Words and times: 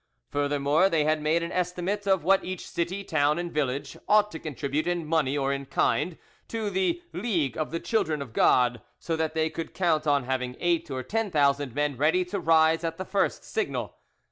Furthermore, 0.31 0.89
they 0.89 1.03
had 1.03 1.21
made 1.21 1.43
an 1.43 1.51
estimate 1.51 2.07
of 2.07 2.23
what 2.23 2.43
each 2.43 2.67
city, 2.67 3.03
town, 3.03 3.37
and 3.37 3.51
village 3.51 3.95
ought 4.09 4.31
to 4.31 4.39
contribute 4.39 4.87
in 4.87 5.05
money 5.05 5.37
or 5.37 5.53
in 5.53 5.67
kind 5.67 6.17
to 6.47 6.71
the—League 6.71 7.55
of 7.55 7.69
the 7.69 7.79
Children 7.79 8.19
of 8.19 8.33
God, 8.33 8.81
so 8.97 9.15
that 9.15 9.35
they 9.35 9.47
could 9.51 9.75
count 9.75 10.07
on 10.07 10.23
having 10.23 10.57
eight 10.59 10.89
or 10.89 11.03
ten 11.03 11.29
thousand 11.29 11.75
men 11.75 11.97
ready 11.97 12.25
to 12.25 12.39
rise 12.39 12.83
at 12.83 12.97
the 12.97 13.05
first 13.05 13.43
signal. 13.43 13.95